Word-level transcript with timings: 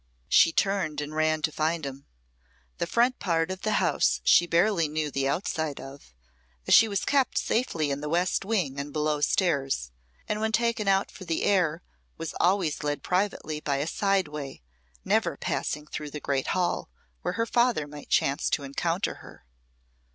She 0.29 0.51
turned 0.51 0.99
and 0.99 1.13
ran 1.13 1.43
to 1.43 1.51
find 1.51 1.85
him. 1.85 2.07
The 2.79 2.87
front 2.87 3.19
part 3.19 3.51
of 3.51 3.61
the 3.61 3.73
house 3.73 4.19
she 4.23 4.47
barely 4.47 4.87
knew 4.87 5.11
the 5.11 5.27
outside 5.29 5.79
of, 5.79 6.15
as 6.67 6.73
she 6.73 6.87
was 6.87 7.05
kept 7.05 7.37
safely 7.37 7.91
in 7.91 8.01
the 8.01 8.09
west 8.09 8.43
wing 8.43 8.79
and 8.79 8.91
below 8.91 9.21
stairs, 9.21 9.91
and 10.27 10.39
when 10.41 10.53
taken 10.53 10.87
out 10.87 11.11
for 11.11 11.23
the 11.25 11.43
air 11.43 11.83
was 12.17 12.33
always 12.39 12.81
led 12.81 13.03
privately 13.03 13.59
by 13.59 13.77
a 13.77 13.85
side 13.85 14.27
way 14.27 14.63
never 15.05 15.37
passing 15.37 15.85
through 15.85 16.09
the 16.09 16.19
great 16.19 16.47
hall, 16.47 16.89
where 17.21 17.33
her 17.35 17.45
father 17.45 17.85
might 17.85 18.09
chance 18.09 18.49
to 18.49 18.63
encounter 18.63 19.17
her. 19.21 19.45